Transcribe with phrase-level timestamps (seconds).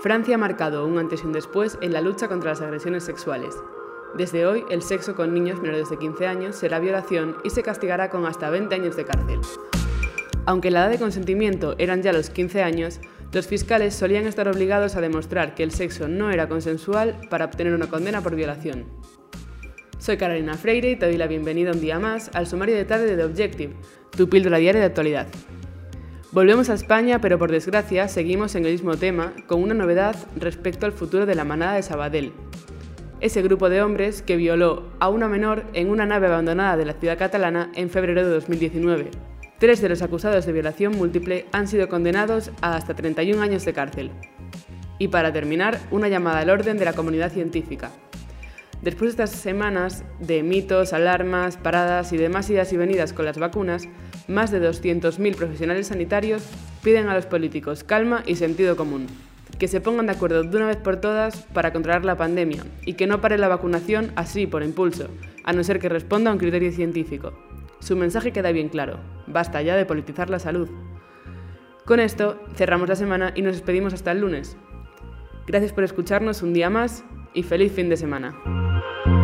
[0.00, 3.54] Francia ha marcado un antes y un después en la lucha contra las agresiones sexuales.
[4.16, 8.10] Desde hoy, el sexo con niños menores de 15 años será violación y se castigará
[8.10, 9.40] con hasta 20 años de cárcel.
[10.46, 13.00] Aunque la edad de consentimiento eran ya los 15 años,
[13.32, 17.72] los fiscales solían estar obligados a demostrar que el sexo no era consensual para obtener
[17.72, 18.84] una condena por violación.
[19.98, 23.06] Soy Carolina Freire y te doy la bienvenida un día más al sumario de tarde
[23.06, 23.74] de The Objective,
[24.14, 25.26] tu píldora diaria de actualidad.
[26.34, 30.84] Volvemos a España, pero por desgracia seguimos en el mismo tema, con una novedad respecto
[30.84, 32.32] al futuro de la manada de Sabadell.
[33.20, 36.94] Ese grupo de hombres que violó a una menor en una nave abandonada de la
[36.94, 39.12] ciudad catalana en febrero de 2019.
[39.60, 43.72] Tres de los acusados de violación múltiple han sido condenados a hasta 31 años de
[43.72, 44.10] cárcel.
[44.98, 47.92] Y para terminar, una llamada al orden de la comunidad científica.
[48.84, 53.38] Después de estas semanas de mitos, alarmas, paradas y demás idas y venidas con las
[53.38, 53.88] vacunas,
[54.28, 56.44] más de 200.000 profesionales sanitarios
[56.82, 59.06] piden a los políticos calma y sentido común,
[59.58, 62.92] que se pongan de acuerdo de una vez por todas para controlar la pandemia y
[62.92, 65.08] que no pare la vacunación así por impulso,
[65.44, 67.32] a no ser que responda a un criterio científico.
[67.78, 70.68] Su mensaje queda bien claro, basta ya de politizar la salud.
[71.86, 74.58] Con esto cerramos la semana y nos despedimos hasta el lunes.
[75.46, 78.63] Gracias por escucharnos un día más y feliz fin de semana.
[78.84, 79.23] Thank you.